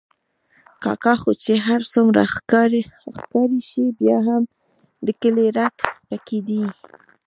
[0.83, 2.81] کاکا خو چې هر څومره ښاري
[3.69, 4.43] شي، بیا هم
[5.05, 5.75] د کلي رګ
[6.09, 6.63] پکې دی.